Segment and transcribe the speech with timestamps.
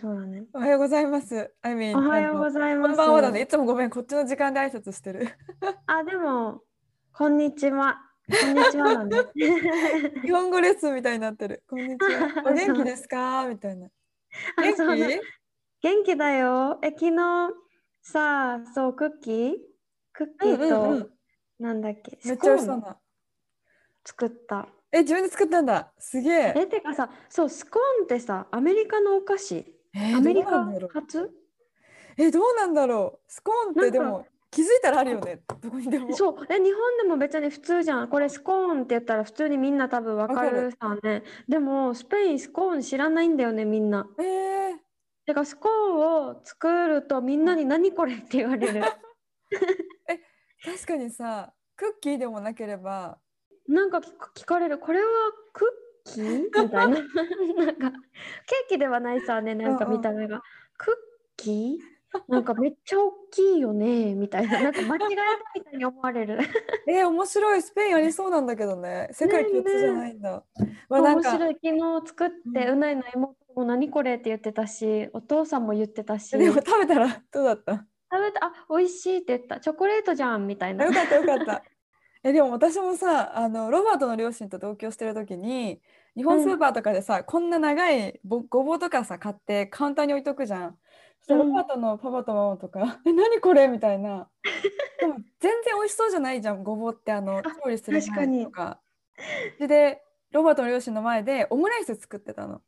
[0.00, 0.44] そうだね。
[0.54, 1.52] おはようございます。
[1.60, 2.96] I mean, おはようございます。
[2.96, 3.42] こんばんはだね。
[3.42, 5.28] いつもごめん、こっちの時間で挨拶してる。
[5.86, 6.62] あ、でも、
[7.12, 7.98] こんにちは。
[8.40, 9.16] こんにちはだね。
[10.22, 11.62] 日本語レッスンみたいになってる。
[11.68, 12.44] こんにちは。
[12.46, 13.46] お元気ですか？
[13.46, 13.88] みたいな。
[14.56, 15.20] 元気？
[15.82, 16.78] 元気だよ。
[16.82, 17.52] え、昨日
[18.00, 19.54] さ、そう、クッキー？
[20.14, 21.10] クッキーと、うんうんうん
[21.58, 22.98] なんだっけ、めっちゃ美味しそうな。
[24.06, 24.66] 作作った。
[24.92, 25.92] え、自分で作ったんだ。
[25.98, 26.54] すげえ。
[26.56, 29.79] え、てかさ、そう、スコーンってさ、アメリカのお菓子？
[29.94, 31.30] えーアメリカどうなんだろう初？
[32.16, 33.32] え、どうなんだろう。
[33.32, 35.40] スコーンってでも気づいたらあるよね。
[35.62, 36.14] どこにでも。
[36.14, 38.08] そう、え、日本でも別に普通じゃん。
[38.08, 41.22] これスコーンって言ったら普通にみんな多分わかるさね。
[41.48, 44.06] でも、スペインスコーン知らないんだよね、みんな。
[44.18, 44.76] えー、
[45.26, 48.82] てか、スコーンを作るとみんなに何これって言われる。
[50.64, 53.18] 確かにさ、クッキーでもなければ、
[53.68, 55.08] なんか聞か聞かれる、これは
[55.52, 56.86] クッキー みたいな。
[56.88, 60.42] なんか、ケーキではないさね、なんかうんうん見た目が。
[60.78, 60.94] クッ
[61.36, 62.22] キー？
[62.26, 64.60] なんかめっちゃ大きいよね、みたいな。
[64.60, 65.22] なんか間違えた
[65.54, 66.38] みたいに思われる。
[66.88, 67.62] えー、面白い。
[67.62, 69.08] スペインありそうなんだけどね。
[69.12, 70.44] 世界共通じゃないんだ。
[70.88, 71.54] まあ、なんか、面白い。
[71.62, 77.86] 昨日作って、ううないの妹も何これって言ってたし、お父さんも言ってたし、でも食食べたら どうだった？
[78.10, 79.60] べた、あ、美味しいって言った。
[79.60, 80.84] チョコレートじゃん、みたいな。
[80.86, 81.62] よかったよかった。
[82.22, 85.80] えでも私もさあのロバートの両親と同居してる時に
[86.16, 90.78] 日本スーパーとかでさ、こんな長いぼごぼうとかさ買ってカウンターに置いとくじゃん。
[91.22, 94.28] そロバートのパパとママとか「え何これ?」みたいな。
[95.00, 98.80] でも全然美味しそうじゃないじゃんごぼうってあのあ調理する前とか。
[99.58, 102.62] ででロバートの両親の前でオムライス作ってたの。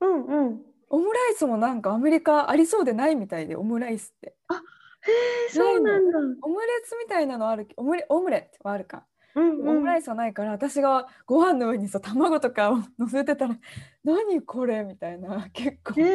[0.00, 0.64] うんうん。
[0.90, 4.36] オムライスもなんかアメリカありそうでないみたいでオムライスって。
[5.06, 6.18] えー、そうなんだ。
[6.42, 9.06] オムレツみたいなのあるオムレオムレはあるか。
[9.34, 9.68] うんうん。
[9.68, 13.56] オムライスはないから私がご飯の上にさ卵とかを乗せてたら
[14.04, 16.08] 「何これ?」みたいな結構、えー、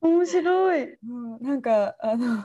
[0.00, 0.94] 面白い。
[0.94, 2.44] うん、なんかあの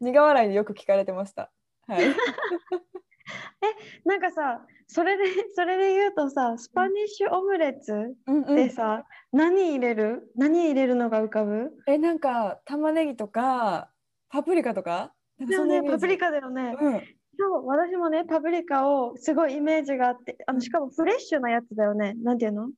[0.00, 1.50] 苦笑いでよく聞かれてました。
[1.86, 2.04] はい、
[4.04, 7.92] なんかさ、それで、それで言うとさ、スパニッシュオムレツ
[8.26, 8.42] うん。
[8.42, 10.30] うん、でさ、何入れる？
[10.36, 11.72] 何入れるのが浮かぶ？
[11.86, 13.90] えなんか玉ねぎとか
[14.28, 15.14] パプリカとか？
[15.38, 15.96] なんかそんなイメージ。
[15.96, 16.76] パプリカだよね。
[16.80, 17.02] うん、
[17.38, 22.14] そう、私もね、パプリカをすごいイメージがあって、あのしかもフレッシュなやつだよね。
[22.22, 22.70] なんていうの？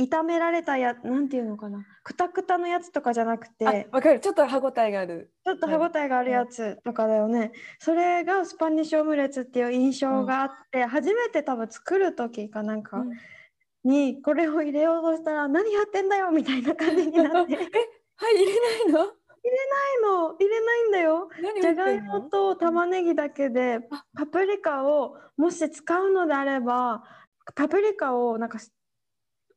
[0.00, 1.84] 炒められたや、なんていうのかな？
[2.02, 5.30] くたくたのやつとかじゃなくて、あわかるちょっと歯ごたえがある。
[5.44, 7.52] ちょっと歯ごたえがあるやつとかだよね。
[7.78, 13.10] それがスパニッシュオムレツっていう印象があって、初めて多分作る時かなんかうん
[13.84, 17.52] にこれを入れようとしたら、何やってんだよみたいな感じになって。
[17.54, 17.62] えは
[18.30, 19.12] い入れないの？
[19.50, 20.34] ないの。
[20.38, 21.28] 入れないんだよ。
[21.42, 24.04] 何じゃがいもと玉ねぎだけであ。
[24.16, 27.02] パプリカをもし使うのであれば
[27.54, 28.58] パプリカをなんか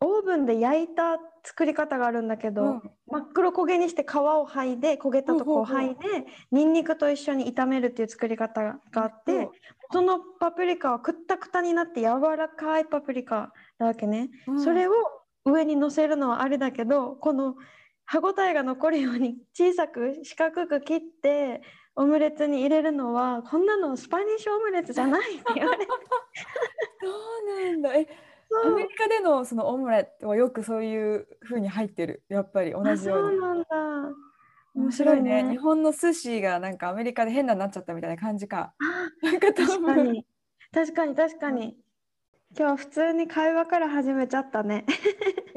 [0.02, 2.82] オーブンで焼いた作り方があるんだけど、うん。
[3.08, 9.48] 真っ黒焦げにして皮を剥いで焦げたとこを剥いでニンニクと一緒に炒めるっていう作り方があって
[9.92, 14.64] そのパプリカはくったくたになって柔らかいパプリカだわけね、うん。
[14.64, 14.92] それを
[15.46, 17.56] 上に乗せるのはあれだけどこの
[18.06, 21.62] 歯ごたえが残るように小さく四角く切って
[21.96, 25.92] オムレツに入れるのはこんなのスパニッシュオムレツじゃないって言われて。
[27.02, 27.96] そうなんだ。
[27.96, 28.08] え
[28.66, 32.24] アメリカでのそのオムレットはよくそういう風に入ってる？
[32.30, 33.38] やっぱり同あじように。
[33.38, 33.68] そうなんだ。
[34.76, 35.50] 面白いね。
[35.50, 38.74] 日本の寿司がなんかアメリカで変なになっちゃったみたいな感じか。
[39.24, 40.26] あなんか多確か分に。
[40.74, 41.78] 確かに確かに。
[42.58, 44.86] 今日は普通に会話から始めちゃったね。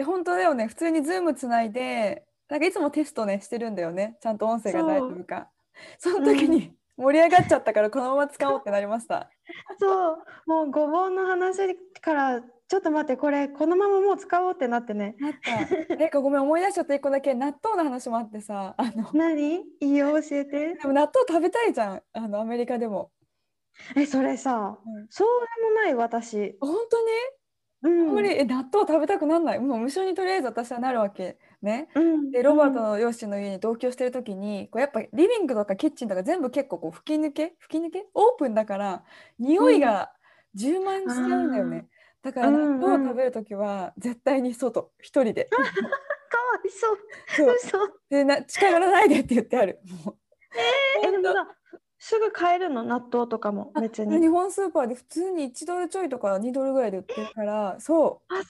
[0.05, 0.69] 本当だよね。
[0.69, 4.17] 普通にズームつないでなんかいつもテストねしてるんだよね。
[4.21, 5.49] ちゃんと音声が大丈夫か。
[5.99, 9.31] その時に盛り上がっちゃったからこのまま使おうってなりました。
[9.79, 10.19] そう。
[10.47, 15.15] もうごぼうの話からちょっと待ってこれこのままもう使おうってなってね。
[15.21, 15.33] なっ
[15.89, 15.97] た。
[15.97, 19.57] なんかごめん思い出しちゃった一個だけ納豆の話もあってさあの何？
[19.57, 20.75] いいよ教えて。
[20.75, 22.03] でも納豆食べたいじゃん。
[22.13, 23.11] あのアメリカでも、
[23.95, 25.07] えそれさうん。
[25.09, 25.29] そう
[25.63, 26.57] でもない私。
[26.61, 26.75] 本
[27.83, 27.95] 当に？
[27.95, 28.09] うん。
[28.09, 29.61] あんまりえ納豆食べたくなんない？
[29.61, 31.89] もう無性にとりあえず私はなるわけね。
[31.95, 32.31] うん。
[32.31, 38.07] でロバートうんの両親の家に同居してる時にこうやっぱリビングとかキッチンとか全部結構こう吹き抜け吹き抜け？
[38.15, 39.03] オープンだから
[39.39, 40.13] 匂いが
[40.55, 41.87] 充満しちゃうんだよね。
[42.23, 45.45] だから納豆を食べる時は絶対に外一人で。
[45.47, 45.65] かわ
[46.65, 46.99] いそう。
[47.37, 47.55] そう。
[47.55, 47.79] 嘘。
[48.11, 49.81] でな近寄らないでって言ってある。
[50.05, 50.17] もう。
[51.05, 51.47] え、でもさ、
[52.01, 52.83] すぐ買えるの？
[52.85, 54.19] 納豆とかも別に。
[54.21, 58.43] 日本スーパーで普通に1ドルちょいとか2ドルぐらいで売ってるからそあ、そ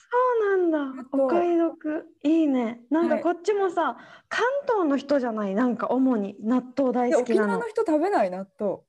[0.55, 1.03] うなんだ。
[1.11, 2.05] お買い得。
[2.23, 2.81] いいね。
[2.89, 3.97] なんかはいこっちもさ、
[4.29, 5.55] 関東の人じゃない？
[5.55, 7.59] なんか主に納豆う大好きなの。
[7.59, 8.81] の人食べない納豆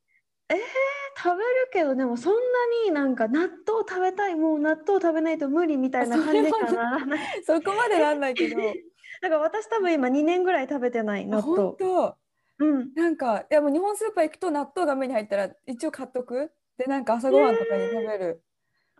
[1.16, 2.40] 食べるけど、でもそんな
[2.86, 3.50] になんか納豆
[3.88, 7.20] 食べたい、もう納豆食べないと無理みたいな感じにはならない。
[7.44, 8.56] そこまでなんないけど
[9.22, 11.76] だから私多分今2年ぐらい食べてない納豆本。
[11.78, 12.16] 当
[12.60, 12.94] うん。
[12.94, 16.52] なんかいやもう日本スーパー行くと納豆が目に入ったら一応買っとく？
[16.78, 18.42] でなんか朝ごはんとかに食べる、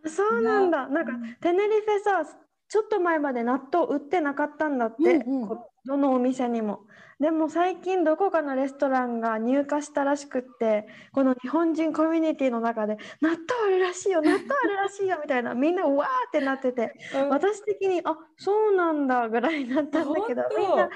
[0.05, 0.89] あそうなんだ。
[0.89, 2.25] なんかうんテネリフェさ、
[2.70, 5.49] ちょっと前まで納豆売ってなかったんだって、うんうん。
[5.49, 6.81] こどのお店にも。
[7.19, 17.28] でも最近どこかのレストランが入荷したらしくって、この日本人コミュニティの中で納豆あるらしいよ、納豆あるらしいよみたいな、みんなうわーってなってて、うん。
[17.28, 20.88] 私的にあそうなんだぐらいになったんだけど、みんな私も欲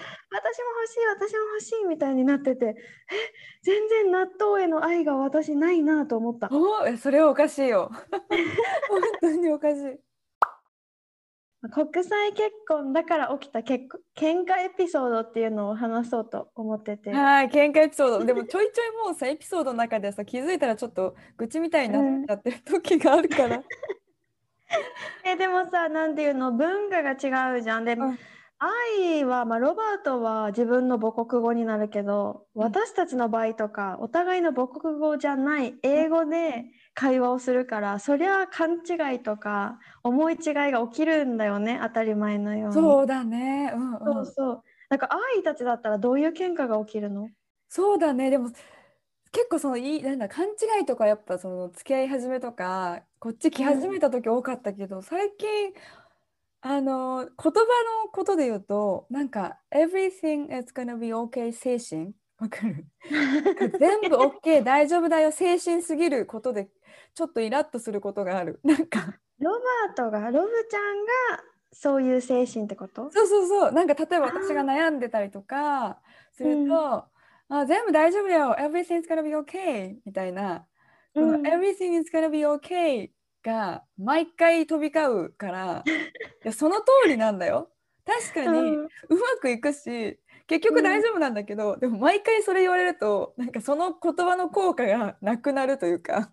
[0.89, 2.75] しい、私も欲しいみたいになってて、え、
[3.63, 6.49] 全然納豆への愛が私ないなと思った。
[6.53, 7.91] おえそれはおかしいよ。
[8.89, 9.99] 本当におかしい
[11.71, 17.11] 国際結婚だから起きた結婚喧嘩エピソードっていうのを話そうと思ってて。
[17.11, 23.63] はい喧嘩エピソードでもちょいちょいもうさエピソードの中でさ気づいたらちょっと愚痴みたいになっちゃってる時があるから、
[25.25, 27.85] えでもさなんていうの文化が違うじゃん。
[27.85, 28.19] で、うん
[28.99, 36.65] 愛は、まあ、ロバートは自分の母国語になるけど私たちの場合とかお互いの母国語じゃない英語で
[36.95, 42.75] 会話をするからそりゃ勘違いとか思い違いが起きるんだよね当たり前のように。
[42.75, 43.73] そうだね。
[43.75, 44.63] うんそううんそう。
[44.89, 47.29] なんか愛たちだったらどういう喧嘩が起きるの？
[47.69, 48.31] そうだね。
[48.31, 48.51] でも
[49.33, 55.73] 結構そのいいなんだ勘違いとかやっぱその付き合い始めとかこっち来始めた時多かったけど、最近
[56.67, 57.51] あの言葉
[58.05, 62.13] のことで言うとなんか「everything is gonna be okay」精神？
[62.39, 62.87] わかる？
[63.79, 66.71] 全部 OK 大丈夫だよ精神すぎることで
[67.15, 68.61] ちょっとイラッとすることがある。
[68.65, 69.19] なんか。
[69.41, 71.05] ロバートがロブちゃん
[71.37, 73.11] がそういう精神ってこと？
[73.11, 73.73] そうそうそう。
[73.73, 76.01] なんか例えば私が悩んでたりとか
[76.33, 77.05] すると、
[77.51, 78.57] あ全部大丈夫だよ。
[78.59, 80.67] Everything's gonna be okay みたいな、
[81.15, 81.43] このうん。
[81.47, 83.11] everything is gonna be okay
[83.45, 85.91] が毎回飛び交うから い
[86.43, 87.71] やその通りなんだよ。
[88.07, 88.85] 確かにうん。
[88.85, 96.33] うまくいくし結局大丈夫なんだけど、でも毎回それ言われるとなんかその言葉の効果がなくなるというか。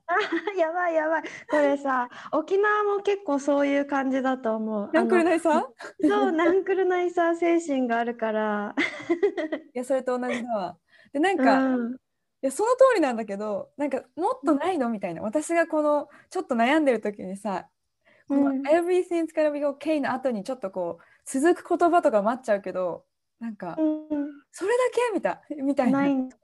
[0.58, 1.24] やばいやばい。
[1.50, 4.90] これさ 沖縄も結構そういう感じだと思う。
[4.92, 5.52] ナンクルナイさ？
[5.54, 8.76] さんいそうナンクルナイサー精神があるから。
[9.74, 10.78] やそれと同じだわ。
[11.14, 11.98] でなんか、うん
[12.44, 14.90] いやその通りなんだけどなんかもっとないの？
[14.90, 15.22] みたいな。
[15.22, 17.68] 私がこのちょっと悩んでる時にさ
[18.28, 18.62] 「このうん。
[18.68, 23.06] Everything's gonna be okay」の後にちょっとこう続く言葉とか待っちゃうけど
[23.40, 24.08] なんかうん。
[24.52, 25.14] それだけ？
[25.14, 26.00] みたいみたいな。
[26.00, 26.38] ないなんか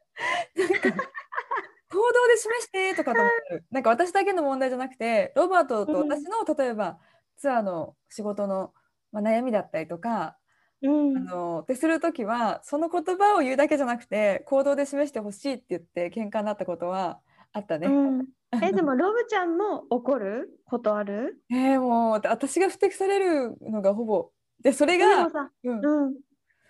[1.90, 3.66] 行動で示してとかと思ってる。
[3.72, 7.00] なんか私だけの問題じゃなくてロバートと私の例えば
[7.38, 8.74] ツアーの仕事の、
[9.12, 10.38] まあ、悩みだったりとか
[10.82, 11.18] うん。
[11.18, 17.20] あのってする時はその言葉を言うだけじゃなくて行動で示してほしいって言って喧嘩になったことは
[17.54, 17.88] あったね。
[17.88, 18.28] うん。
[18.64, 20.60] えでもロブちゃんも怒る？
[20.66, 21.42] ことある？
[21.52, 24.32] えーもう私が不適されるのがほぼ。
[24.62, 25.28] でそれでが
[25.64, 26.16] うん、うん。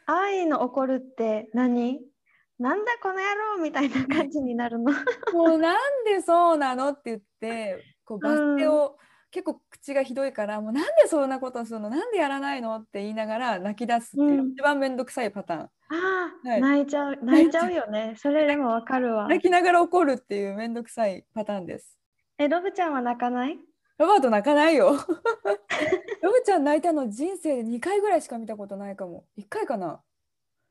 [0.08, 2.00] 愛の怒るって何？
[2.60, 3.20] なんだこの野
[3.58, 4.92] 郎みたいな感じになるの。
[5.34, 6.90] もうなんでそうなの？
[6.90, 8.98] って言ってこうバス停を、
[9.32, 11.90] 結構口がひどいからもうなんでそんなことするの？
[11.90, 12.76] なんでやらないの？
[12.76, 14.52] って言いながら泣き出すっていう、うん。
[14.54, 15.62] 一番めんどくさいパターン。
[15.62, 15.70] あ
[16.46, 16.62] あ、はい。
[16.62, 18.16] 泣いちゃう 泣いちゃうよね。
[18.18, 19.28] それでもわかるわ。
[19.28, 21.98] 泣きながら怒るっていうめんどくさいパターンです。
[22.38, 23.60] えロブちゃんは泣かない？
[23.98, 24.92] ロバート泣かないよ。
[26.22, 29.26] ロブちゃん泣いたの人生で2回ぐらいしか見たことないかも。
[29.38, 30.02] 1回かな。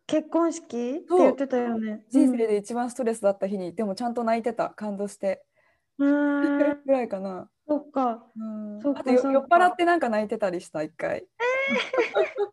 [0.06, 0.66] 結婚式？
[0.66, 2.04] って言ってたよね。
[2.10, 5.45] 人生で一番ストレスだった日に、でもちゃんと泣いてた、感動して。
[5.98, 7.50] ぐらいかな。
[7.68, 11.26] そっかうんそっか酔っ払ってなんか泣いてたりした、1回。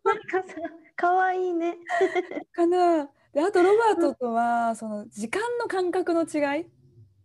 [0.03, 0.55] なんかさ
[0.95, 1.77] かわいいね
[2.53, 3.09] かな。
[3.33, 6.65] で、あとロバートとは、その時間の感覚の違い？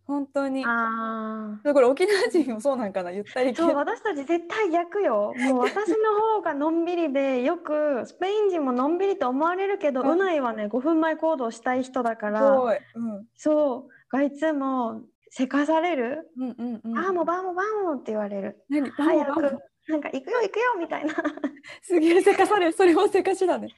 [0.07, 0.65] 本当に。
[0.65, 5.95] あこれ沖縄人もそうなんかな、ゆったり系そう私たち絶対逆よもう私の
[6.37, 12.79] 方がのんびりでよくスペイン人ものんびりと思われるけど、うないはね5分前行動したい人だかすらごい。
[12.95, 13.27] うん。
[13.37, 16.99] そうがいつもせかされる、うんうんうん。
[16.99, 18.91] ああもうバンモバンモって言われる何？
[18.91, 19.43] 早く
[19.89, 21.15] なんか行くよ行くよみたいな
[21.83, 22.73] すげえせかされる。
[22.73, 23.69] それもせかしだね。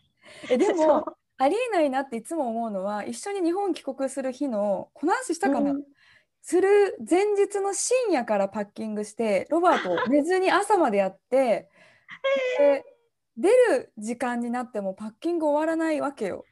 [0.51, 1.05] え、でそもう、
[1.39, 5.85] ありえないなっていつも思うのは、一緒に日本帰国する日の、この話したかな、うん
[6.43, 11.69] する前日の深夜からパッキングしてロバート 寝ずに朝までやって
[12.59, 12.85] で
[13.37, 16.45] 出る時間になってもパッキング終わらないわけよ。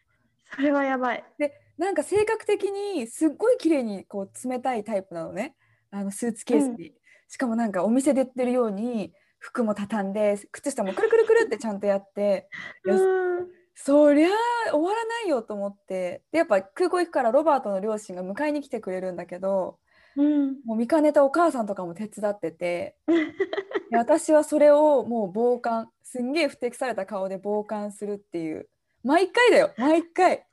[0.54, 1.24] それはやばい。
[1.38, 5.54] でなんか性格的にすっごい綺麗にこう詰めたいタイプなのね。
[5.90, 6.92] あのスーツケースに、
[7.28, 12.48] しかもなんかお店で売ってるように服も畳んで靴下もくるくるくるってちゃんとやって
[13.74, 14.28] そりゃ
[14.70, 16.22] 終わらないよと思って。
[16.32, 19.78] でやっぱ空港行くからロバートの両親が迎えに来てくれるんだけど
[20.16, 20.56] うん。
[20.64, 22.96] もう見かねたお母さんとかも手伝ってて。
[23.90, 28.68] で私はそれをもう傍観すんげえ不適された顔で傍観するっていう
[29.04, 30.44] 毎回だよ毎回。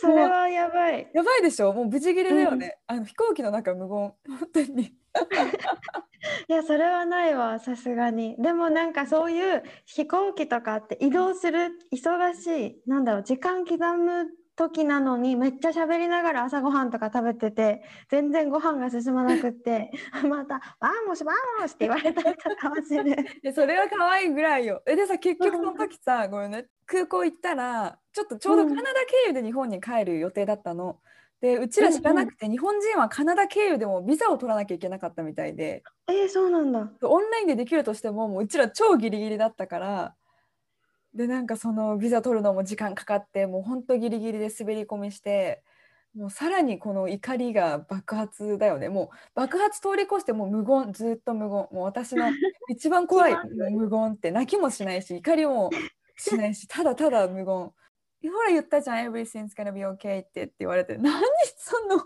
[0.00, 1.10] それはやばい。
[1.12, 1.72] やばいでしょ？
[1.72, 4.14] もう無事切れだよね、あの飛行機の中無言本
[4.52, 4.94] 当に。
[6.48, 8.36] いや、それはないわ、さすがに。
[8.40, 14.26] でもなんかそういう飛行機とかって移動する忙しい、なんだろう、時間刻む
[14.60, 19.90] 時なのにめっちゃ喋りながら朝ごはんとか食べてて、全然ご飯が進まなくって、
[20.28, 23.04] また、バーモスバーモスって言われたりとかはする。
[23.42, 30.98] でそれは可愛いぐらいよえでさ結局その時さごめんね空港行ったらちょっとちょうどカナダ経由で日本に帰る予定だったの。
[31.40, 36.90] でうちら知らなくて、日本人はカナダ経由でもビザを取らなきゃいけなかったみたいでえー、そうなんだ。
[37.02, 40.14] オンラインでできるとしてももううちら超ギリギリだったから
[41.14, 45.62] でなんかそのビザ取るのも時間かかってもうほんとギリギリで滑り込みして
[46.14, 48.88] もうさらにこの怒りが爆発だよね。
[48.88, 51.50] もう爆発通り越してもう無言ずっと無言。
[51.50, 52.30] もう私の
[52.68, 53.36] 一番怖い
[53.72, 55.70] 無言って泣きもしないし怒りも
[56.16, 57.72] しないしただただ無言ほ
[58.44, 59.08] ら言ったじゃん。
[59.08, 61.12] Everything's gonna be okay ってって言われて何
[61.56, 62.04] その マジ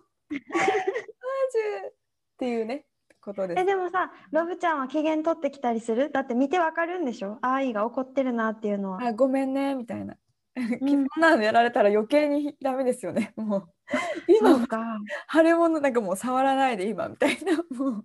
[1.88, 1.92] っ
[2.38, 2.86] ていうね
[3.24, 6.10] ことですえ、でもさ、ロブちゃんは機嫌取ってきたりする？
[6.12, 7.38] だって見てわかるんでしょ？
[7.42, 9.02] 愛が怒ってるなっていうのは。
[9.02, 10.14] あごめんねみたいな。
[10.14, 10.16] ん
[10.86, 13.32] そんなのやられたら余計にダメですよね。
[13.36, 13.68] もう
[14.38, 14.98] そ今うか。
[15.32, 18.04] 腫れ物なんかもう触らないで今みたいなもう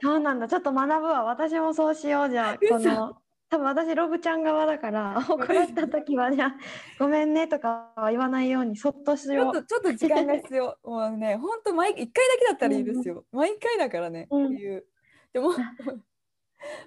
[0.00, 0.46] そうなんだ。
[0.48, 1.24] ちょっと学ぶわ。
[1.24, 2.52] 私もそうしようじゃあ。
[2.54, 3.16] こ嘘の
[3.48, 6.56] 多分私ロブちゃん側だから 怒られた時はじゃあ
[6.98, 9.52] ごめんねとかは言わないようにそっとしよう。
[9.52, 10.76] ちょっとちょっと時間が必要。
[10.82, 13.24] もうね本当毎一回だけだったらいいですよ。
[13.30, 14.86] 毎回だからね、うんっていう。
[15.32, 15.50] でも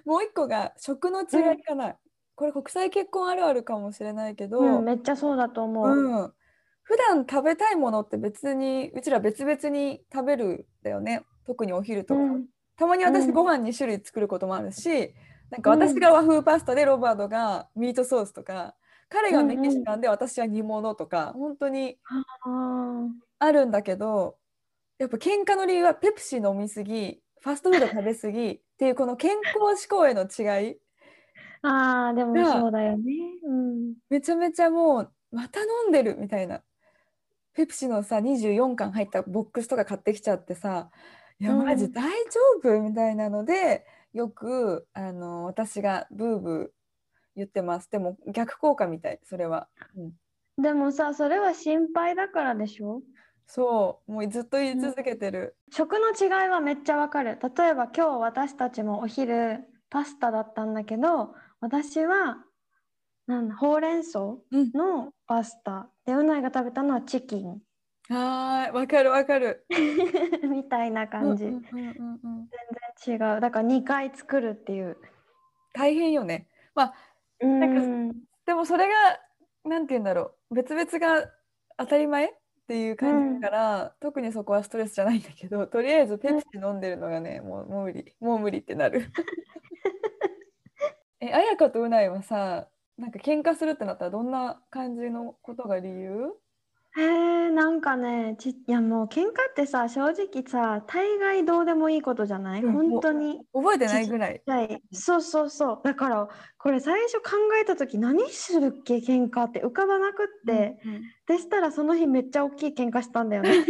[0.04, 1.96] もう一個が食の違いかな。
[2.34, 4.60] これ国際結婚あるあるかもしれないけど。
[4.60, 5.88] うん、めっちゃそうだと思う。
[5.88, 6.32] うん、
[6.82, 15.12] 普段食べたいものって別にうちら別々に食べるんだよね特にお昼とか、うんたまに私うんご飯2種類作ることもあるし、
[15.50, 18.74] なんか私が和風パスタでロバートがミートソースとか
[19.08, 23.08] 彼がメキシカンで私は煮物とか本当にあ
[23.40, 24.36] あるんだけど
[24.98, 30.74] やっぱ喧嘩の理由はペプシ飲みすぎファストフード食べすぎっていうこの健康志向への違いー
[31.62, 33.12] あー、でもがそうだよね。
[33.44, 33.94] うん。
[34.08, 36.62] めちゃめちゃもうまた飲んでるみたいな。
[37.52, 40.90] ペプシのさ24缶入ったボックスとか買ってきちゃってさ
[41.38, 41.66] いやうん。
[41.66, 46.68] マジ大丈夫みたいなのでよくあの私がブーブー
[47.36, 47.90] 言ってます。
[47.90, 53.02] でも逆効果みたいそれは、うん、でもさ、それは心配だからでしょ？
[53.46, 54.12] そう。
[54.12, 57.38] もうずっと言い続けてる、食の違いはめっちゃわかる。
[57.42, 62.44] 例えば今日私たちもお昼パスタだったんだけど、私は
[63.26, 64.70] なんだほうれん草うん。
[64.72, 65.88] のパスタ。
[66.04, 67.60] で、うないが食べたのはチキン
[68.10, 69.64] はーいわかるわかる
[70.50, 71.44] みたいな感じ。
[71.44, 72.48] うんうんうんうんうん
[73.06, 73.18] 違う。
[73.40, 74.96] だから2回作るっていう。
[75.72, 76.94] 大変よねまあ
[77.40, 78.10] うん。
[78.44, 78.94] でもそれが
[79.64, 81.30] なんて言うんだろう別々が
[81.78, 82.28] 当たり前っ
[82.66, 89.02] ていう感じだから、特にそこはストレスじゃないんだけどとりあえずペプシ飲んでるのがね、もうもう無理もう無理ってなる
[91.20, 96.32] え綾香とうないはさなんか喧嘩するってなったらどんな感じのことが理由？
[96.96, 102.62] へえ、なんかね、ち、いやもう喧嘩ってさ、正直さ、大概どうでもいいことじゃない？
[102.62, 103.40] うん本当に。
[103.52, 105.80] 覚えてないぐらいはい、そうそうそう。
[105.84, 106.28] だから、
[106.58, 107.30] これ最初考
[107.62, 110.80] えた時何するっけ喧嘩って浮かばなくって。
[110.84, 113.52] うんうんでしたらその日めっちゃ大きい喧嘩したんだよね。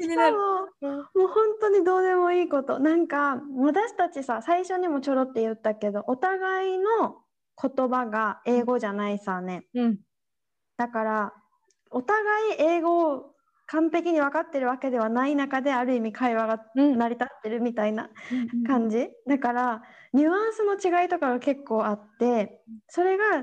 [0.00, 0.36] しかも、
[1.14, 2.80] もう本当にどうでもいいこと。
[2.80, 7.22] なんか、私たちさ、最初にもちょろって言ったけど、お互いの
[7.60, 9.66] 言葉が英語じゃないさね。
[9.74, 9.98] うん
[10.78, 11.32] だから、
[11.90, 13.34] お互い英語を
[13.66, 16.98] 完璧に分かってるわけではない中で、ある意味会話がうん。
[16.98, 18.10] 成り立ってるみたいな
[18.62, 19.10] 感じ。
[19.28, 19.82] だから、
[20.12, 23.42] ニュアンスの違いとかが結構あって、それが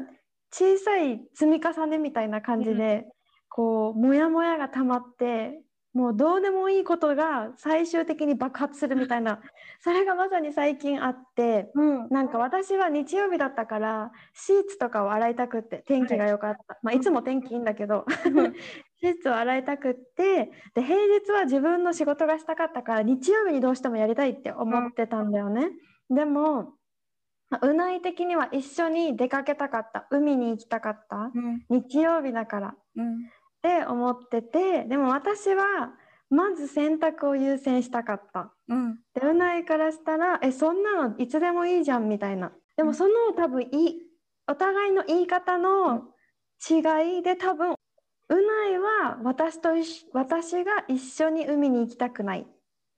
[0.51, 3.05] 小さい積み重ねみたいな感じで、
[3.49, 5.64] こう、もやもやが溜まって、
[5.95, 9.39] もうどうでもいいことが最終的に爆発するみたいな、
[9.79, 12.09] それがまさに最近あって、うん。
[12.09, 18.05] なんか私は日曜日だったからシーツとかを洗いたくって天気が良かった、まあ、いつも天気いいんだけど。
[18.97, 25.69] シーツを洗いたくってで平日は自分の仕事がしたかったから日曜日にどうしてもやりたいって思ってたんだよね。
[26.09, 26.73] でも
[27.61, 30.07] うない的には一緒に出かけたかった。
[30.11, 31.31] 海に行きたかった。
[31.33, 31.65] うん。
[31.69, 32.67] 日曜日だから。
[32.69, 33.17] っうん
[33.65, 35.93] て思っててでも私は
[36.29, 38.53] まず洗濯を優先したかった。
[38.67, 38.99] うん。
[39.13, 42.51] でうないからしたらえそんなのいつでもいいじゃんみたいな。
[42.77, 44.01] でもその多分いい
[44.47, 46.03] お互いの言い方の
[46.69, 47.73] 違いで多分
[48.29, 49.69] うないは私と
[50.13, 52.41] 私が一緒に海に行きたくない。
[52.41, 52.45] っ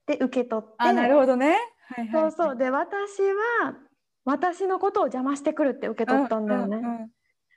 [0.05, 0.75] て受け取って。
[0.79, 1.57] あなるほどね。
[1.95, 2.57] はいはいそうそう。
[2.57, 3.75] で私は
[4.25, 6.77] 私のことを邪魔してくるって受け取ったんだよね。
[6.77, 7.09] うんうん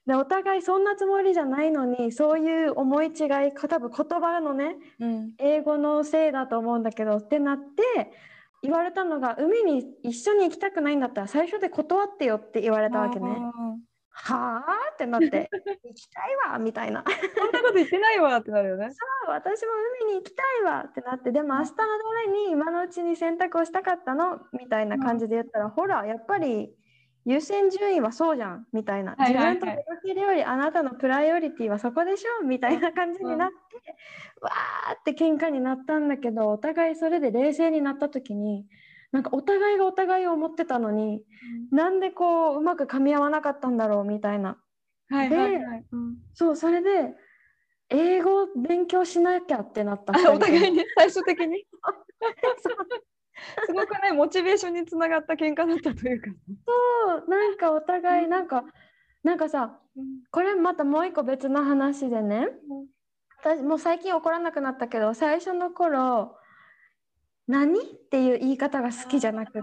[0.07, 5.33] でお互いそんなつもりじゃないのにそういう思い違い多分言葉のねうん。
[5.39, 8.11] 英語のせいだと思うんだけどってなって
[8.63, 13.29] 言われたのが海に一緒に行きたくないんだったら最初で断ってよって言われたわけね。
[13.29, 13.81] うん
[14.13, 15.49] はあってなって
[15.85, 17.05] 行きたいわみたいな。
[17.37, 18.91] そんなこと言ってないわってなるよね。
[19.29, 19.73] 私も
[20.05, 21.85] 海に行きたいわってなってでも明日のた
[22.27, 24.41] めに今のうちに洗濯をしたかったの？
[24.53, 26.75] みたいな感じで言ったら、ほらやっぱり
[27.27, 29.55] 優先順位はそうじゃんみたいな、はいはいはい。
[29.55, 33.55] 自分と出かけるよりあなたのプライオリティはそこでしょみたいな感じになって、
[34.41, 38.67] わーって喧嘩になったんだけどお互いそれで冷静になった時に
[39.13, 41.23] なんかお互いがお互いを思ってたのに
[41.71, 44.57] なんでこううまく噛み合わなかったんだろうみたいな。
[45.09, 45.85] はいはいはい。
[45.93, 46.17] うん。
[46.33, 47.15] そうそれで
[47.91, 50.79] 英語を勉強しなきゃってなったあお互いに？
[50.79, 51.67] に最終的に？
[53.67, 56.31] すごくねモチベーションにつながった喧嘩だったというか。
[56.67, 58.65] そうなんかお互いなんか
[59.23, 59.79] なんかさ
[60.31, 62.49] これまたもう一個別の話でね。
[63.43, 66.37] 私もう最近怒らなくなったけど最初の頃
[67.47, 69.61] 何っていう言い方が好きじゃなくて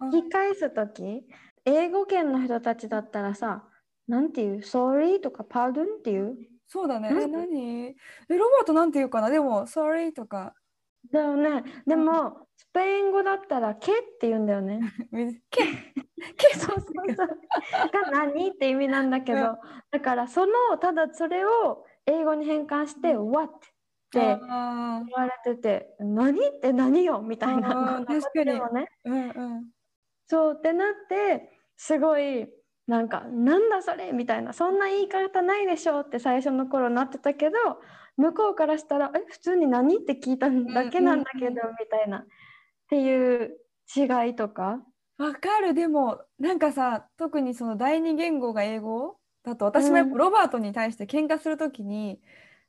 [0.00, 1.26] 聞き返す時
[1.64, 3.68] 英語圏の人たちだったらさ
[4.06, 6.36] なんていう sorry とか pardon っていう？
[6.68, 7.08] そうだね。
[7.10, 7.86] うんえ何？
[7.88, 7.96] え
[8.28, 9.30] ロバートなんて言うかな？
[9.30, 10.54] でも sorry とか
[11.12, 11.62] だよね。
[11.86, 14.80] でもスペイン語だったらけって言うんだよね。
[15.50, 15.62] け
[16.36, 16.54] け。
[16.58, 17.26] そうそうそう。
[17.26, 19.56] が何って意味なんだけど、うん。
[19.90, 23.58] だからそのただそれを英語に変換して、What っ
[24.10, 25.04] て言わ
[25.44, 28.04] れてて、何って何よみたいな。
[28.06, 28.74] 確かに。
[28.74, 28.88] ね。
[29.04, 29.70] うんうん。
[30.26, 32.48] そうってなって、すごい
[32.86, 37.56] なんか、なんだそれみたいな、そんな言い方ないでしょって最初の頃なってたけど、
[38.16, 42.18] 向こうからしたら、え、普通に何って聞いただけなんだけど、みたいな。
[42.18, 42.24] っ
[42.88, 43.58] ていう
[43.96, 44.80] 違いとか？
[45.18, 45.74] わかる。
[45.74, 52.20] でもなんかさ特にその第二言語が英語だと私もやっぱロバートに対して喧嘩するときに、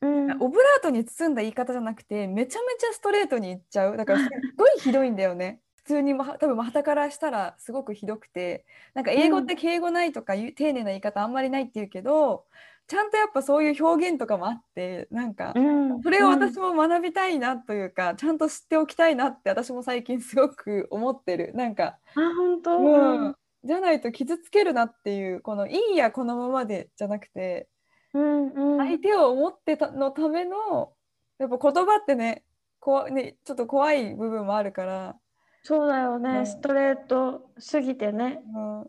[0.02, 0.32] うん。
[0.40, 3.98] オブラートに包んだ言い方じゃなくてめちゃめちゃストレートに言っちゃう。
[3.98, 5.60] だからすっごいひどいんだよね。
[5.76, 8.66] 普通にま多分はたからしたらすごくひどくて。
[8.94, 12.46] なんか英語って敬語ないとかいう丁寧な言い方あんまりないっていうけど
[12.88, 21.52] ちゃんとやっぱそういう表現とかもあってなんかうんそれを私も学びたいなというか、ちゃんと知っておきたいなって私も最近すごく思ってる。
[21.54, 22.00] なんか、あ、
[22.38, 27.68] 本当、うん、じゃないと傷つけるなっていうこのいいやこのままでじゃなくて
[28.14, 28.86] うんうん。
[28.86, 30.94] 相手を思ってたのための
[31.40, 32.44] やっぱ言葉ってね
[32.80, 35.16] こわねちょっと怖い部分もあるから、
[35.64, 36.46] そうだよね、うん。
[36.46, 38.40] ストレートすぎてね。
[38.56, 38.88] うん、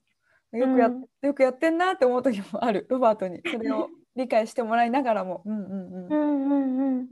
[0.53, 5.43] よくやっ、うんよくやってんなって思う時もあるロバートにそれを理解してもらいながらも。
[5.47, 7.09] うんうんうんうんうんうん。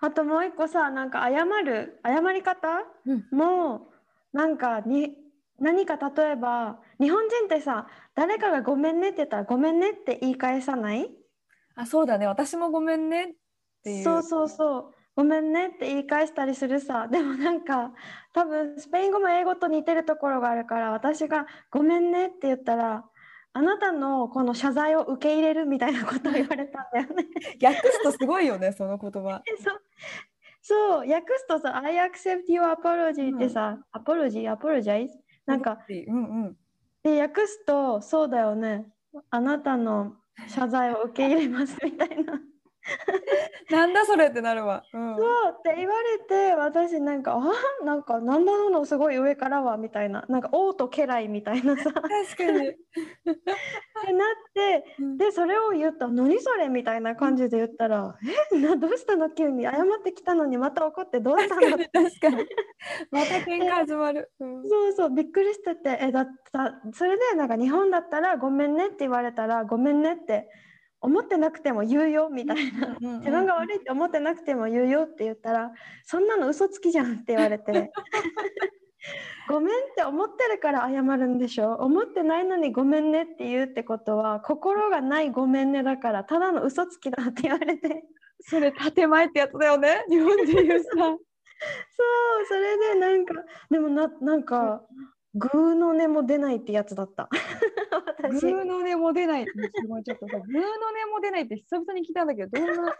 [0.00, 2.68] あともう一個さ、なんか謝る、謝り方
[3.06, 3.92] うんも、
[4.32, 5.16] なんかに、
[5.60, 11.14] 何か例えば、日本人ってさ、誰かがごめんねって言ったら、ごめんねって言い返さない？
[11.74, 13.34] あそうだね私もごめんねっ
[13.84, 14.04] ていう。
[14.04, 14.94] そうそうそう。
[15.14, 17.08] ごめんねって言い返したりするさ。
[17.08, 17.92] でもなんか、
[18.32, 23.04] 多分スペイン語も英語と似てるところがあるから、私がごめんねって言ったら、
[23.54, 27.26] あなたのこの謝罪を受け入れるみたいなことを言われたんだよね。
[27.62, 29.42] 訳すとすごいよねその言葉。
[29.62, 29.82] そう
[30.64, 35.08] そう、訳すとさ、I accept your apology ってさ、apology, apologize?
[35.44, 36.56] なんか、うんうん。
[37.02, 38.86] で訳すと、そうだよね。
[39.30, 40.16] あなたの
[40.48, 42.40] 謝罪を受け入れますみたいな。
[43.70, 44.84] なんだそれってなるわ。
[44.92, 45.16] うん。
[45.16, 45.26] そう
[45.58, 52.76] って言われて私なんかあなんかなんだのすごい上からはみたいななんか王と家来みたいなさって確かに。
[54.12, 58.16] なってうんでそれを言った何それみたいな感じで言ったら
[58.52, 62.48] えなどうしたの急に謝ってきたのにまた怒ってどうしたの確かに確かに。
[63.10, 64.30] また喧嘩始まる。
[64.40, 70.48] うんそうそうびっくりしててえだったそれでなんか日本だったらごめんねって言われたらごめんねって
[71.02, 72.96] 思ってなくても言うよみたいな。
[73.00, 75.72] うんうん自分が悪いって思ってなくても言うよって言ったら
[76.04, 77.92] そんなの嘘つきじゃんって言われて。
[79.48, 81.74] ごめんって思ってるから謝るんでしょ？
[81.74, 88.04] 思ってないのにごめんねって言うってことは心がないごめんねだからただの嘘つきだって言われて。
[88.44, 90.04] それ建前ってやつだよね？
[90.08, 90.90] 日本で言うさ。
[90.94, 91.18] そう
[92.46, 93.34] それでなんか
[93.70, 94.82] でもななんか
[95.34, 97.28] グーの音も出ないってやつだった
[98.28, 102.94] グ私ーの音も出ないすごいちょっとさ グーの音も出ないって久々に聞いたんだけどどんなどんな意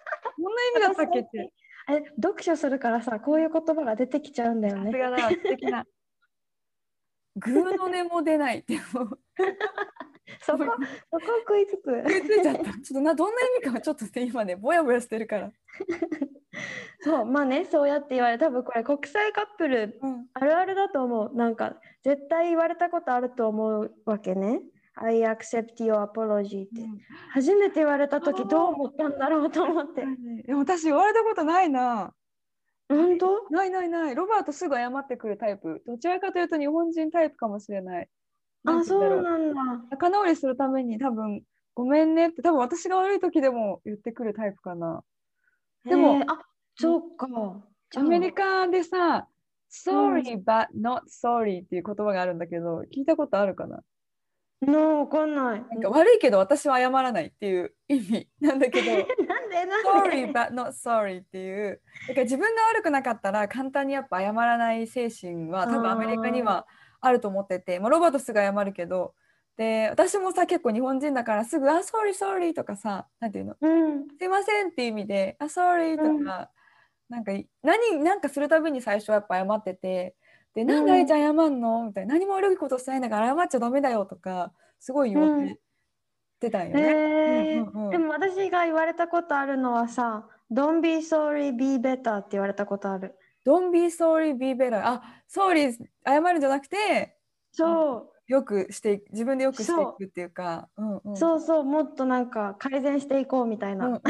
[0.77, 1.53] 味だったっけって。
[1.89, 4.85] え読書するからさこういう言葉が出てきちゃうんだよね。
[4.85, 5.85] さすがだ素敵な。
[7.37, 9.19] グーの音も出ないってもう。
[10.41, 12.03] そこそこ食いつく。
[12.07, 12.65] 食いついちゃった。
[12.65, 15.53] ちょっとなどんな意味かはちょっとね今ねぼやぼやしてるから。
[17.01, 20.27] そうまあねそうやって言われ多分これ国際カップルうん。
[20.35, 21.37] あるあるだと思う。
[21.37, 24.61] なんか絶対言われたことあると思うわけね
[24.94, 26.70] I accept your apology って。
[27.31, 30.05] 初めて言われた時どう思ったんだろうと思って。
[30.46, 32.14] でも私言われたことないな。
[32.88, 33.48] 本当？
[33.50, 34.14] ないないない。
[34.14, 35.83] ロバートすぐ謝ってくるタイプ。
[35.87, 38.09] どちらかというと日本人タイプかもしれない。
[38.64, 39.62] なあそうなんだ。
[39.90, 41.42] 仲直りするために多分
[41.74, 45.02] ごめんねって多分私が悪い時でも言ってくるタイプかな。
[45.85, 46.38] でもあ
[46.76, 47.26] そうか
[47.96, 49.26] アメリカでさ
[49.70, 53.83] sorry but not sorry っていう言葉があるんだけど聞いたことあるかな？
[54.66, 55.64] のわかんない。
[55.70, 58.90] なんか悪いけど私は謝らないっていう意味なんだけど。
[59.27, 61.81] なんでなんで？sorry but not sorry っていう。
[62.09, 66.66] だから自分が悪くなかったら簡単にやっぱ謝らない精神は多分アメリカには
[67.01, 69.14] あると思ってて、まあ、ロバートすぐ謝るけど。
[69.55, 73.55] で私もさ結構日本人だからすぐ「あ sorry sorry」とかさなんていうの？
[73.61, 74.09] うん。
[74.18, 76.27] すいませんっていう意味で、あ、sorry とか、うん。
[77.11, 80.14] なんかい何、なんかするたびに最初はやっぱ謝ってて、
[80.55, 81.85] で、んなんであいちゃん謝んの？
[81.87, 85.59] みたいな、何も悪いことしてないんだから謝っちゃダメだよとか、すごい言われ
[86.41, 87.65] てたんよね。
[87.91, 93.15] でも私が言われたことあるのはさ Don't be sorry, be better って言われたことある。
[93.47, 94.81] Don't be sorry, be better.
[94.85, 95.73] あ、sorry
[96.07, 97.17] 謝るんじゃなくて、
[97.53, 98.09] そう。
[98.29, 100.69] よくして自分でよくしていくっていうか。
[101.17, 101.41] そう。
[101.41, 104.01] そうもっとなんか改善していこうみたいな。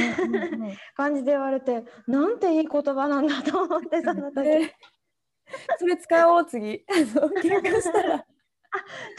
[0.95, 4.45] 感じで言われて、なんていい言葉なんだと思ってその時。
[4.45, 4.75] で
[5.79, 6.85] それ使おう次。
[6.91, 8.25] あの喧嘩したら。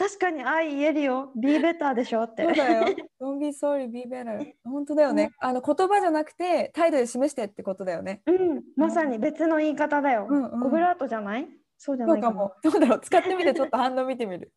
[0.00, 2.84] 確かに愛言えるよ be better でしょってそうだよ。
[3.20, 4.52] Don't be sorry, be better.
[4.64, 5.30] 本当だよね。
[5.38, 8.22] あの言葉じゃなくて態度で示してってことだよね。
[8.26, 11.48] うんまさに別の言い方だよ、うんうんオブラートじゃない？
[11.78, 12.52] そうじゃないかも。
[12.64, 14.52] どうだろう使ってみてちょっと反応見てみる。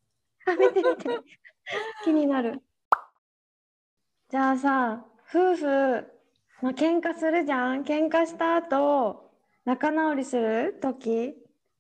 [0.48, 1.20] あ見て見て
[2.04, 2.64] 気になる
[4.30, 5.66] じゃあさ夫婦、
[6.62, 9.30] まあ喧嘩するじゃん喧嘩した後
[9.66, 10.80] 仲直りする？
[10.82, 11.36] 時？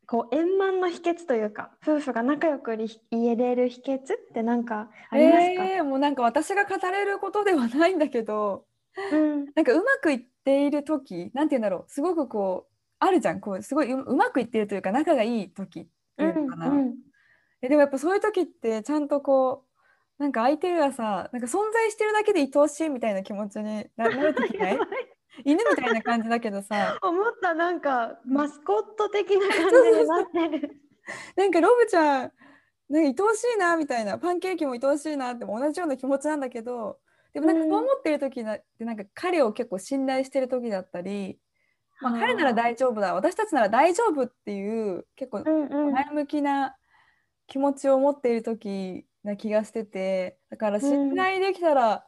[0.08, 4.02] こう円満の秘訣というか夫婦が仲良くり言えれる秘訣っ
[4.34, 8.66] て何かありますか、えー、もうなんか私が語れることではないんだけど、
[9.12, 11.92] うんなんかうまくいっている時、なんて言うんだろう。
[11.92, 13.40] すごくこうあるじゃん。
[13.42, 16.70] こうすごいううまくいっているというか仲がいい時っていうのかな。
[16.70, 16.96] うん
[17.62, 19.64] えでもやっぱそういう時ってちゃんとこ
[20.20, 24.78] うなんか相手がさなんか存在してるだけで愛おしいみたいな気持ちにななる時ない
[25.46, 26.98] 犬みたいな感じだけどさ。
[27.04, 30.82] 思ったなんかマスコット的な感じになってる。
[31.36, 32.32] なんかロブちゃん
[32.90, 37.00] なんか愛おしいなみたいなパンケーキも愛おしいなっても同じような気持ちなんだけど
[37.34, 41.40] でもなんかそう思ってる時なってなんか彼を結構信頼してる時だったり、
[42.02, 46.76] まあ、彼なら大丈夫だ私たちなら大丈夫っていう結構前向きな
[47.48, 52.07] 気持ちを持っている時な気がしててだから信頼できたら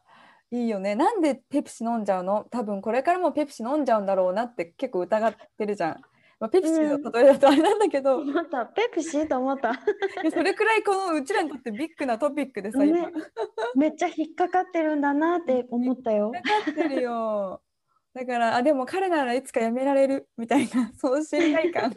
[0.51, 2.45] いいよね、なんでペプシ飲んじゃうの？
[2.49, 6.01] 多分これからもペプシ飲んじゃうんだろうなって結構疑ってるじゃん、
[6.39, 8.65] まあ、ペプシの例えだとあれなんだけど、思った。
[8.65, 9.73] ペプシと思った。
[10.31, 13.09] それくらいこのうちらにとってビッグなトピックでさ、今。
[13.09, 13.13] ね
[13.75, 16.31] めっちゃ引っかかってるんだなって思ったよ。
[16.31, 17.61] かかってるよ。
[18.13, 20.29] だからあでも彼ならいつか辞められる。
[20.35, 21.91] みたいなその信頼感。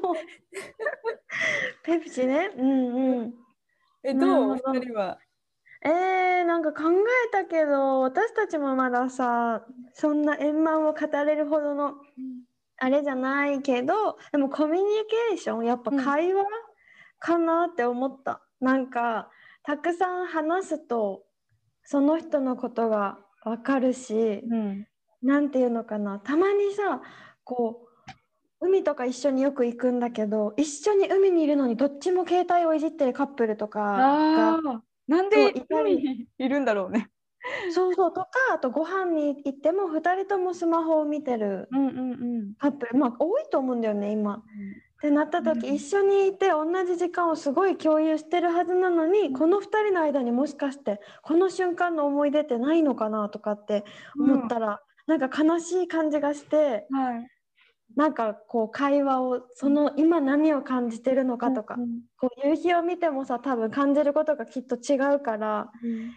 [0.00, 0.14] もう。
[1.84, 2.50] ペプシね。
[2.56, 3.34] うんうん。
[4.02, 4.50] えどう？
[4.52, 5.18] お二人は
[5.82, 9.62] えー、なんか考えたけど私たちもまださ
[9.92, 11.94] そんな円満を語れるほどの
[12.78, 14.88] あれじゃないけどでもコミュニ
[15.30, 16.04] ケーションやっぱうん。
[16.04, 16.44] 会話
[17.18, 19.30] かなって思った、なんか
[19.62, 21.22] たくさん話すと
[21.84, 24.86] その人のことがわかるし、うん。
[25.22, 26.18] なんていうのかな。
[26.18, 27.00] たまにさ
[27.44, 27.86] こ
[28.60, 37.08] う海とか一緒によく行くんだけど一緒に海にいるのにどっちも携帯をいじってるカップルとかがなんでいたりいるんだろうね。
[37.70, 42.54] そうそうとかあとご飯に行っても2人ともスマホを見てるうんうんうん。
[42.58, 44.36] カップルまあ多いと思うんだよね今。
[44.36, 53.84] ってなった時、うん一緒にいて同じ時間をすごい共有してるはずなのに、この2人の間にもしかしてこの瞬間の思い出ってないのかなとかって
[54.18, 57.28] 思ったら、なんか悲しい感じがしてはい。
[57.96, 66.12] なんかこう会話をその今何を感じてるのかとか、うんこう夕日を見てもさ多分感じることがきっと違うからうん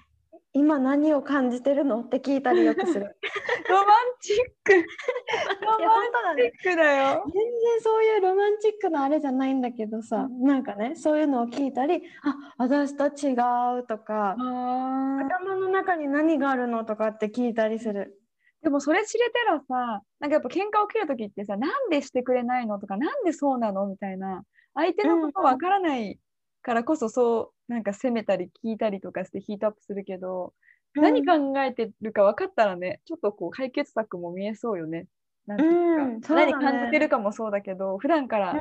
[0.52, 3.16] 今何を感じてるのって聞いたりよくする。
[3.70, 3.86] ロマン
[4.20, 4.74] チック。
[5.62, 7.24] ロマンチックだよ。
[7.32, 13.34] 全然そういうロマンチックなあれじゃないんだけどさ、なんかねそういうのを聞いたりあ私と違
[13.80, 18.19] うとかあ頭の中に何があるのとかって聞いたりする。
[18.62, 24.44] でもそれ知れたらさ、なんかやっぱ喧嘩起きるときってさ、なんでしてくれないのとか、なんでそうなのみたいな、
[24.74, 26.20] 相手のことわからない
[26.62, 30.54] からこそそう、なんか責めたり聞いたりとかしてヒートアップするけど、
[30.94, 35.08] 何考えてるか分かったらね、ちょっとこう解決策も見えそうよね。
[35.46, 38.60] なんていうかうね何感じてるかもそうだけど、普段から、うん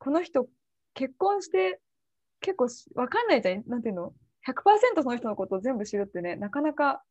[0.00, 0.46] この人
[0.94, 1.80] 結婚して
[2.40, 3.64] 結構し分かんないじゃん。
[3.66, 4.12] なんていうの
[4.46, 7.02] ?100% その人のことを全部知るってね、なかなか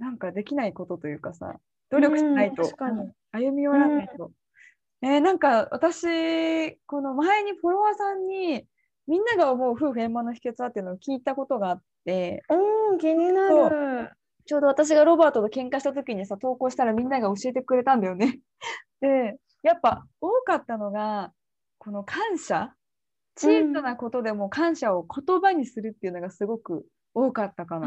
[0.00, 1.60] なんかできないことというかさ、
[1.90, 2.64] 努力しないと、
[3.32, 4.32] 歩み寄らないと。
[5.02, 8.64] えーなんか私、この前にフォロワーさんに、
[9.06, 14.10] みんなが思う夫婦円満の秘訣はっていうのを聞いたことがあって、うん気になそる。
[14.46, 18.40] ちょうど私がロバートと喧嘩した時にさ、投稿したらみんなが教えてくれたんだよね。
[19.00, 21.32] で、やっぱ多かったのが、
[21.78, 22.74] この感謝
[23.36, 27.86] 小さなことでも感謝を言葉にするっていうのがすごく多かったかへな。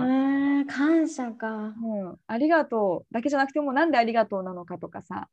[0.63, 1.73] ー感謝か。
[1.81, 5.29] うん、ありがとうだけじゃなくてもなんでありがとうなのかとかさ、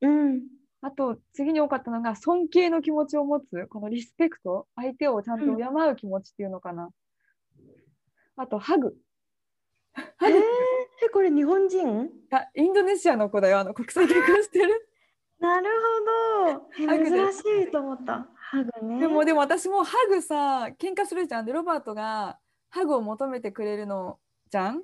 [0.00, 0.42] うん。
[0.82, 6.90] あと次に多かったのが尊敬の気持ちを持つ、このリスペクト、相手をちゃんと敬う気持ちっていうのかな。
[8.36, 8.94] あとハグ。
[9.92, 10.38] ハえーグ、
[11.04, 12.08] えこれ日本人？
[12.30, 14.88] あインドネシアの子だよ、あの国際結婚してる。
[15.38, 15.68] なる
[16.46, 16.70] ほど。
[16.76, 18.28] 珍しいと思った。
[18.36, 19.00] ハグね。
[19.00, 22.38] でもでも私もハグさ喧嘩するじゃんでロバートが
[22.70, 24.18] ハグを求めてくれるの
[24.50, 24.82] じゃん？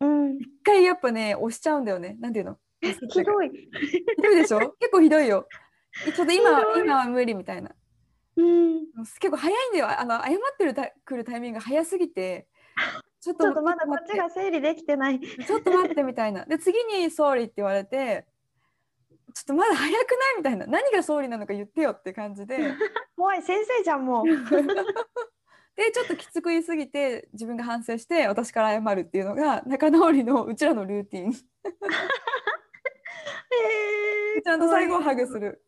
[0.00, 0.36] うん。
[0.38, 2.16] 一回やっぱね押しちゃうんだよね。
[2.20, 2.58] なんていうの？
[2.80, 3.50] ひどい。
[3.50, 4.58] ひどいでしょ？
[4.78, 5.48] 結構ひどいよ。
[6.06, 7.70] えちょっと今今は無理みたいな。
[8.36, 8.86] うん。
[8.96, 10.00] 結構早いんだよ。
[10.00, 12.46] あの謝ってるたくるタイミングが早すぎて。
[13.20, 15.18] ちょっとちょっとまだこっちが整理できてない。
[15.20, 16.44] ちょっと待ってみたいな。
[16.44, 18.26] で次に「総理」って言われて
[19.34, 20.36] ちょっとまだ早くない？
[20.36, 20.66] みたいな。
[20.66, 22.58] 何が総理なのか言ってよって感じで。
[23.16, 23.42] 怖い。
[23.42, 24.26] 先生じゃんもう。
[25.76, 31.26] でちょっときつく言いすぎて自分が反省して私から謝るっていうのが仲直りのうちらのルーティン。
[31.26, 35.62] えーちゃんと最後ハグする。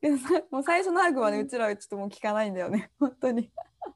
[0.51, 2.91] もう最初のハグはねうちらはちょっともう聞かないんだよね。
[3.01, 3.51] 本当に、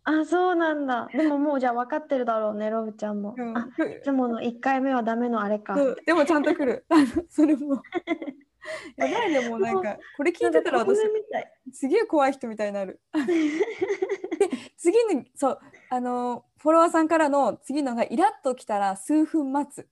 [0.04, 1.08] あそうなんだ。
[1.12, 3.34] でももうじゃあ分かってるだろうねロブちゃんも。
[3.36, 3.56] うん。
[3.56, 5.76] あいつもの1回目はダメのあれか。
[6.06, 6.86] でもちゃんと来る。
[7.28, 7.82] それも
[8.96, 10.98] やばいねもうなんかこれ聞いてたら私
[11.72, 13.00] すげえ怖い人みたいになる。
[14.38, 19.88] で次にそうあのフォロワーさんからの次のがイラッときたら数分待つ。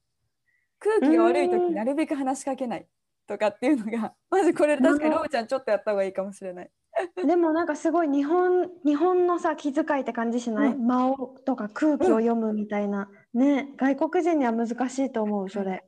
[0.78, 1.74] 空気が悪い時うん。
[1.74, 2.86] なるべく話しかけない
[3.26, 6.70] とかっていうのが マジこれ確かにロブちゃんちょっとやった方がいいかもしれない。
[7.24, 10.86] でもなんかすごい日本日本のさ気遣いって感じしない、うん。
[10.86, 15.84] 間をとか空気を読むみたいな、ね外国人には難しいと思うそれ、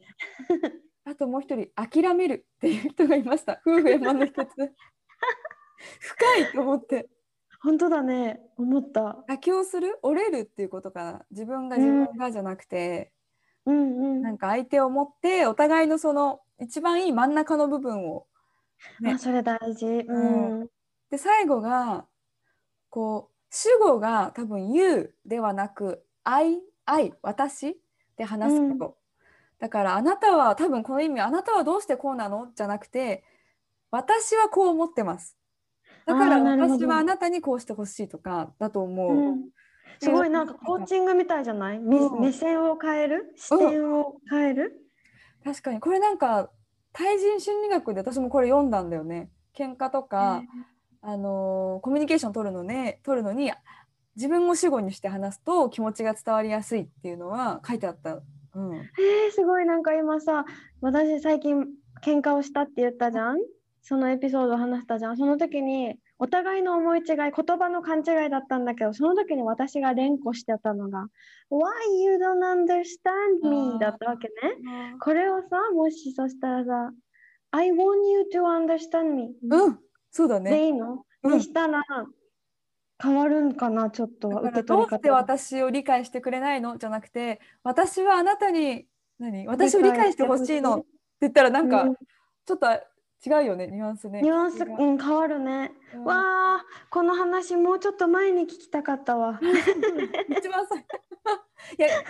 [1.05, 3.61] あともう一人諦めるっていう人がいました。
[3.67, 4.51] 夫婦円満の一つ。
[6.01, 7.09] 深いと思って。
[7.61, 8.41] 本当だね。
[8.57, 9.25] 思った。
[9.29, 9.99] 妥協する？
[10.03, 13.12] 折れるっていうことかな自分が自分がじゃなくて、
[13.67, 14.23] うんうん。
[14.23, 18.27] なんか相手を持ってお互いのその一番いい真ん中の部分を
[19.01, 19.12] ね。
[19.12, 19.87] あそれ大事。
[19.87, 20.69] うん、
[21.11, 22.07] で最後が
[22.91, 27.81] こう主語が多分「you」ではなく「I」「I」「私」
[28.17, 28.97] で話すこと、
[29.62, 32.48] だからあなたは多分この意味あなたはどうしてこうなの？
[32.57, 33.22] じゃなくて
[33.92, 35.37] 私はこう思ってます。
[36.05, 39.44] だから私はあなたにこうしてほしいとかだと思う、うん。
[40.01, 42.20] すごいなんかコーチングみたいじゃない、みうん。
[42.20, 43.33] 目線を変える？
[43.37, 44.72] 視点を変える、
[45.44, 45.79] 確かに。
[45.79, 46.51] これなんか
[46.92, 49.31] 対人心理学で私もこれ読んだんだよね。
[49.57, 50.42] 喧嘩とか、
[51.03, 53.53] あのーコミュニケーション取るのね取るのに
[54.16, 58.18] 自分を主語にして話すと気持ちが伝わりやすいっていうのは書いてあった。
[58.55, 60.45] うん、えー、すごいなんか今さ
[60.81, 61.67] 私最近
[62.03, 63.38] 喧嘩をしたって言ったじゃん？
[63.85, 65.17] そのエピソードを話したじゃん？
[65.17, 71.07] その時にお互いの思い違い言葉の勘違いだったんだけどその時に私が連呼してたのが
[71.51, 71.65] 「Why
[72.01, 74.35] you don't understand あ me ー」だったわけね。
[75.01, 76.93] これをさもしそしたらさ
[77.51, 79.79] 「I want you to understand me」うん、
[80.11, 80.67] そうだでね。
[80.67, 81.33] いいの、うん。
[81.38, 81.83] にしたら
[83.03, 86.79] 変わるんかなちょっと受けらどうして私を理解してくれないの？
[86.79, 88.87] じゃなくて私はあなたに
[89.19, 89.47] 何？
[89.49, 90.77] 私を理解してほしいの？
[90.77, 90.87] って
[91.23, 91.97] 言ったらなんかうん。
[92.45, 92.67] ちょっと
[93.25, 94.21] 違うよねニュアンスね。
[94.21, 94.77] ニュアンス、違う。
[94.79, 95.73] うん、変わるね。
[95.95, 96.05] うん。
[96.05, 96.15] わ
[96.57, 99.38] あ、この話もうちょっと前に聞きたかったわ。
[100.29, 100.79] 一番最
[101.79, 102.05] いやい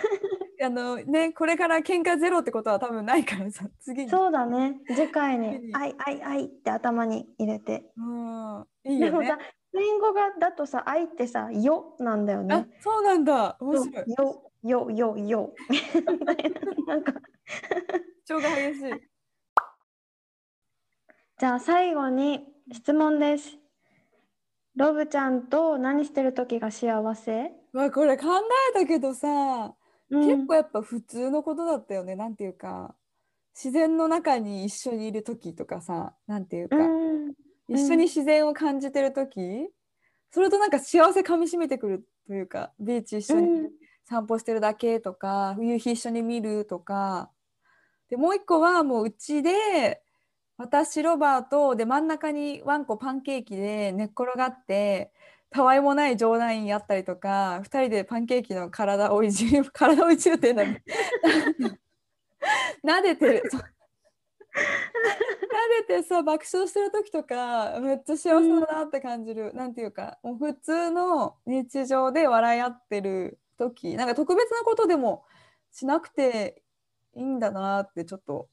[0.63, 4.09] あのねこれから喧嘩ゼロってことは多分ないからさ次に。
[4.09, 4.79] そうだね。
[4.87, 5.53] 次回に。
[5.53, 7.85] 次に「あいあいあい」って頭に入れて。
[7.95, 8.67] うん。
[8.85, 9.37] いいよね
[9.79, 12.67] ン語がだとさ「あい」ってさ「よ」なんだよあね。
[12.81, 13.57] そうなんだ。
[13.59, 14.11] 面白い。
[14.11, 15.53] よよよよ。
[16.87, 17.13] なんか。
[18.25, 18.93] 調が激しい
[21.39, 23.57] じゃあ最後に質問です。
[24.75, 28.25] ロブちゃんと何してる時が幸せ、わこれ考
[28.71, 29.75] えたけどさ
[30.09, 30.21] うん。
[30.27, 32.15] 結構やっぱ普通のことだったよね。
[32.15, 32.95] なんていうか
[33.55, 37.33] 自然の中に一緒にいる時とかさなんていうか、うん
[37.73, 39.69] 一緒に自然を感じてる時、
[40.31, 43.71] それとなんか幸せかみしめてくるというかビーチ一緒にうん。
[44.05, 47.31] 散歩してるだけとか、夕日一緒に見るとか。
[48.09, 50.01] でもう一個はもううちで
[50.57, 55.11] 私ロバートで真ん中にワンコパンケーキで寝っ転がって
[55.49, 60.67] たわいもない冗談やったりとか2人でパンケーキの体をいじる体をいじるっていうのは
[62.85, 63.43] 撫でてる
[64.55, 64.65] そう
[65.83, 75.23] 撫でてさ爆笑してる時とかめっちゃ幸せだなって感じる、なんていうかもう普通の日常で笑い合ってる時なんか特別なことでも
[75.71, 76.61] しなくて
[77.15, 78.47] いいんだなってちょっと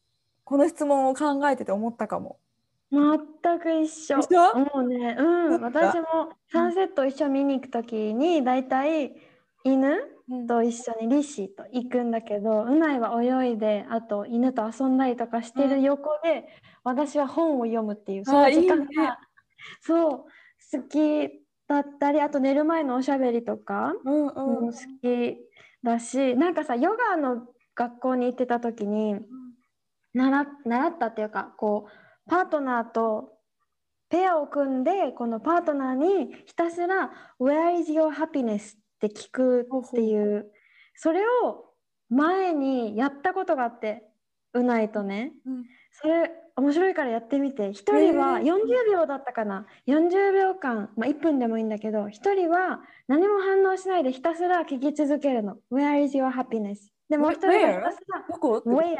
[0.45, 2.39] この質問を考えてて思ったかも。
[2.91, 4.19] 全く一緒。
[4.19, 9.15] 一緒もうね、うん、私もサンセット一緒見に行くときに、だいたい
[9.65, 10.47] 犬うん。
[10.47, 16.49] と一緒にリッシーと行くんだけど、うないは泳いで、あと犬と遊んだりとかしてる横で、
[16.85, 19.13] 私は本を読むっていう、その時間がね。
[19.83, 20.09] そう、
[20.73, 21.29] 好き
[21.69, 24.73] だったり、あと寝る前のおしゃべりとかうんもうん。
[24.73, 25.37] 好き
[25.83, 29.17] だし、なんかさ、ヨガの学校に行ってた時に、
[30.15, 33.33] 習習ったっていうかこうパートナーと
[34.09, 40.51] ペアを組んでこのパートナーにひたすら「Where is your happiness?」って聞くっていう
[40.95, 41.65] それを
[42.11, 44.05] 前にやったことがあって
[44.53, 45.33] うないとね。
[45.47, 45.65] うん。
[45.93, 47.69] それ面白いからやってみて。
[47.71, 49.67] 1人はへ40秒だったかな。
[49.87, 58.25] 40秒間、まあ、1分でもいいんだけど1人は何も反応しないでひたすら聞き続けるの「Where is your happiness?」でもう1人はひたすら
[58.67, 58.97] Where?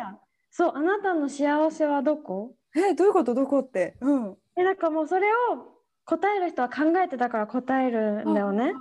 [0.51, 2.55] そう、あなたの幸せはどこ？
[2.77, 3.35] えどういうこと？
[3.35, 8.73] どこって、うん、え、なんかもうそれを答える人は考えてたから答えるんだよね。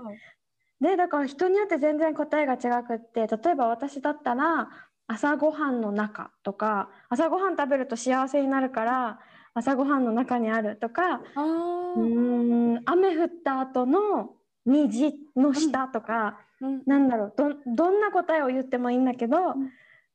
[0.82, 4.70] で、だから人によって全然答えが違くって、例えば私だったら
[5.08, 9.20] 朝ごはんの中とか、朝ごはん食べると幸せになるから
[9.54, 11.42] 朝ごはんの中にあるとか、あ
[11.96, 16.84] うーん、雨降った後の虹の下とか、うん。
[16.86, 19.72] なんだろうどどんな答えを言ってもいいんだけど、ん。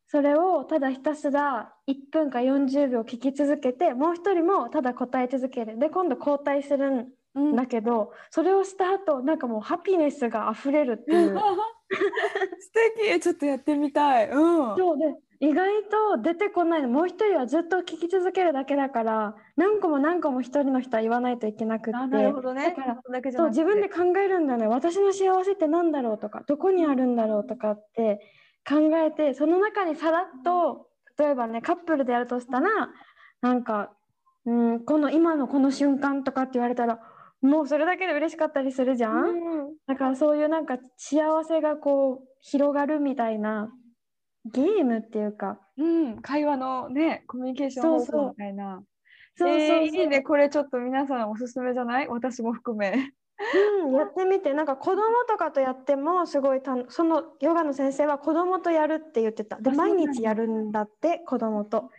[0.07, 5.79] それをただひたすら1分か40秒聞き続けてもう一人もただ答え続ける。
[5.79, 7.09] で今度交代するん
[7.57, 11.39] だけど、それをした後なんかもうハピネスが溢れるっていう。
[12.61, 13.21] 素敵。
[13.21, 14.31] ちょっとやってみたい。
[14.31, 14.77] うん。
[14.77, 16.89] そうで意外と出てこないの。
[16.89, 21.97] もう一人はずっと聞き続けるだけだから何個も何個も一人の人は言わないといけなくって。
[21.99, 22.75] あなるほどね。
[23.11, 24.67] だからそう自分で考えるんだよね。
[24.69, 28.21] 私の幸せって何だろうとかどこにあるんだろうとかって
[28.67, 30.87] 考えてその中にさらっと
[31.19, 32.89] 例えばねカップルでやるとしたら
[33.43, 33.91] なんか、
[34.47, 37.01] うん、この今のこの瞬間とかって言われたら
[37.45, 39.75] もうそれだけで嬉しかったりするじゃん、うん。
[39.87, 43.71] だからそういうなんか幸せがこう広がるみたいな
[44.53, 45.61] ゲームっていうか。
[45.77, 48.83] うん、会話のね、コミュニケーション方法みたいな。
[49.37, 52.09] そうそうえーいいね、これちょっと皆さんおすすめじゃない？
[52.09, 53.13] 私も含め。
[53.83, 54.55] うん、やってみて。
[54.55, 59.61] なんか子供とかとやってもすごいたのそのヨガの先生は子供とやるって言ってた。
[59.61, 61.91] で毎日やるんだって子供と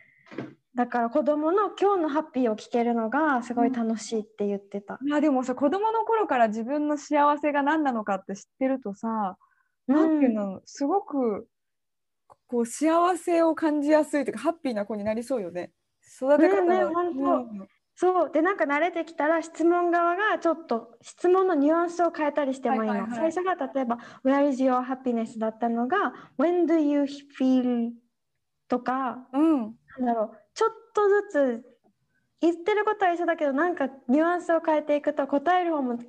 [0.75, 9.37] だから子供の今日のハッピーを聞けるのがすごい楽しいって言ってた、まあでもさ、子供の頃から自分の幸せが何なのかって知ってるとさ、
[9.87, 11.47] なんていうの、すごく
[12.47, 15.71] こう幸せを感じやすいというか、ハッピーな子になりそうよね。
[16.21, 16.85] 育て方ねえね
[17.17, 17.67] うん。
[17.95, 18.31] そう。
[18.31, 23.31] でなんか慣れてきたら質問側がちょっと質問のニュアンスを変えたりしてもいいの、はいはいはい。
[23.31, 27.03] 最初が例えば「Where is your happiness?」だったのが「When do you
[27.39, 27.91] feel?」
[28.67, 31.65] とかうん、なんだろうちょっとずつ
[32.41, 36.03] 言ってることは一緒だけどなんかニュアンスを変えていくと答える方も考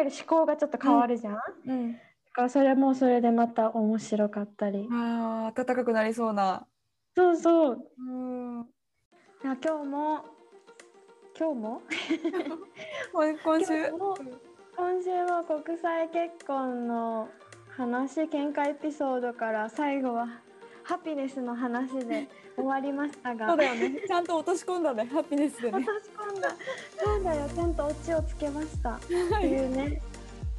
[0.00, 1.94] える思考がちょっと変わるじゃん、だうん、
[2.32, 4.88] からそれもそれでまた面白かったり。
[4.90, 6.66] ああ、暖かくなりそうな。
[7.14, 7.88] そうそう。
[7.98, 8.66] うん、
[9.42, 10.24] 今日も
[11.38, 11.82] 今日も？
[13.44, 13.88] 今週。
[13.88, 14.16] 今日も？
[14.76, 15.10] 今週？
[15.10, 17.28] は国際結婚の
[17.76, 20.28] 話喧嘩エピソードから最後は
[20.84, 23.48] ハピネスの話で終わりましたが。
[23.48, 24.02] そうだよね。
[24.06, 25.78] ちゃんと落とし込んだね、ハピネスでね。
[25.78, 26.48] 落とし込んだ。
[27.02, 27.48] そうだよ。
[27.54, 28.90] ちゃんとオチをつけました。
[28.90, 30.02] っていうね。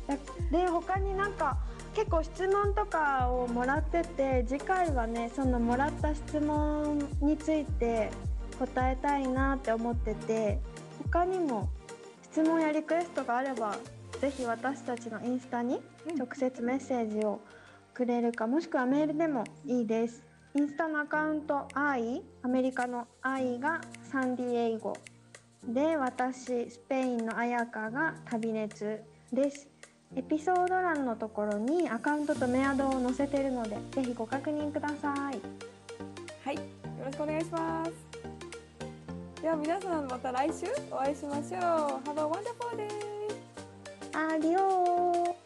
[0.07, 0.17] だ
[0.51, 1.57] で他になんか
[1.93, 8.09] 結構質問とかをもらってて次回はねそのもらった質問について
[8.59, 10.59] 答えたいなって思ってて
[11.03, 11.69] 他にも
[12.23, 13.77] 質問やリクエストがあれば
[14.19, 15.79] ぜひ私たちのインスタに
[16.17, 17.39] 直接メッセージを
[17.93, 20.23] くれるかもしくはメールでもいいです。
[20.55, 23.81] インスタのアカウント I アメリカの I が
[24.11, 24.95] サンディエイゴ
[25.67, 29.67] で私スペインのあやかが旅熱です。
[30.15, 35.41] エピソード欄のところにアカウントとメアドを載せているのでぜひご確認ください。
[36.43, 36.61] はい、よ
[37.05, 37.91] ろしくお願いします。
[39.41, 41.51] では皆さんまた来週お会いしましょう。
[41.51, 42.87] Have a wonderful day!
[44.15, 45.42] アディオー